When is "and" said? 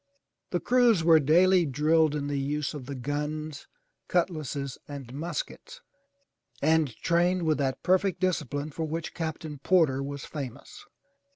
4.87-5.13, 6.59-6.89